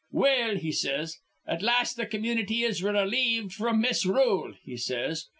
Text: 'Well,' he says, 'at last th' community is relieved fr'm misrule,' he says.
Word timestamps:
'Well,' 0.11 0.55
he 0.57 0.71
says, 0.71 1.17
'at 1.47 1.61
last 1.61 1.93
th' 1.93 2.09
community 2.09 2.63
is 2.63 2.81
relieved 2.81 3.51
fr'm 3.53 3.81
misrule,' 3.81 4.55
he 4.63 4.75
says. 4.77 5.27